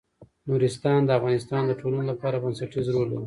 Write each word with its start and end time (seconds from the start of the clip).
نورستان 0.49 0.99
د 1.05 1.09
افغانستان 1.19 1.61
د 1.67 1.71
ټولنې 1.79 2.05
لپاره 2.11 2.41
بنسټيز 2.43 2.85
رول 2.95 3.07
لري. 3.11 3.19